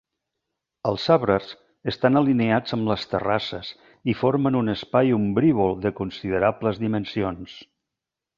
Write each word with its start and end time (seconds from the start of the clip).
Els 0.91 1.03
arbres 1.15 1.51
estan 1.91 2.17
alineats 2.21 2.75
amb 2.77 2.89
les 2.93 3.03
terrasses 3.11 3.69
i 4.15 4.17
formen 4.23 4.57
un 4.63 4.75
espai 4.77 5.15
ombrívol 5.19 5.77
de 5.85 5.93
considerables 6.01 6.83
dimensions. 6.87 7.61